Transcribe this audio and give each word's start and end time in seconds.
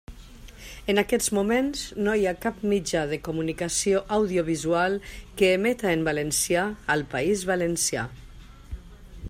En 0.93 0.99
aquests 1.01 1.27
moments, 1.37 1.83
no 2.07 2.15
hi 2.21 2.25
ha 2.29 2.33
cap 2.45 2.63
mitjà 2.71 3.03
de 3.11 3.19
comunicació 3.27 4.01
audiovisual 4.19 4.97
que 5.41 5.53
emeta 5.59 5.93
en 5.99 6.09
valencià 6.11 6.65
al 6.95 7.05
País 7.13 7.45
Valencià. 7.53 8.07